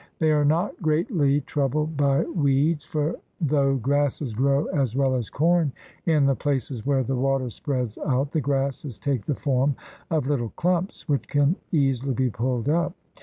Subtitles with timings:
[0.17, 5.73] They are not greatly troubled by weeds, for, though grasses grow as well as corn
[6.07, 9.75] in the places where the water spreads out, the grasses take the form
[10.09, 12.93] of little clumps which can easily be pulled up.